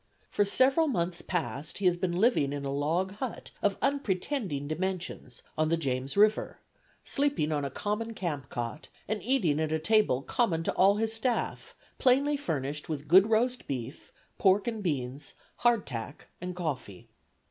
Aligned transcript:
For 0.31 0.45
several 0.45 0.87
months 0.87 1.21
past 1.21 1.77
he 1.77 1.85
has 1.85 1.95
been 1.95 2.17
living 2.17 2.53
in 2.53 2.65
a 2.65 2.73
log 2.73 3.11
hut 3.17 3.51
of 3.61 3.77
unpretending 3.83 4.67
dimensions 4.67 5.43
on 5.55 5.69
the 5.69 5.77
James 5.77 6.17
River, 6.17 6.57
sleeping 7.05 7.51
on 7.51 7.63
a 7.63 7.69
common 7.69 8.15
camp 8.15 8.49
cot, 8.49 8.87
and 9.07 9.21
eating 9.21 9.59
at 9.59 9.71
a 9.71 9.77
table 9.77 10.23
common 10.23 10.63
to 10.63 10.73
all 10.73 10.95
his 10.95 11.13
staff, 11.13 11.75
plainly 11.99 12.35
furnished 12.35 12.89
with 12.89 13.07
good 13.07 13.29
roast 13.29 13.67
beef, 13.67 14.11
pork 14.39 14.67
and 14.67 14.81
beans, 14.81 15.35
'hard 15.57 15.85
tack' 15.85 16.29
and 16.41 16.55
coffee. 16.55 17.07